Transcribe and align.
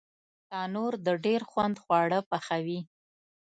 تنور 0.49 0.93
د 1.07 1.07
ډېر 1.25 1.41
خوند 1.49 1.75
خواړه 1.83 2.19
پخوي 2.29 2.79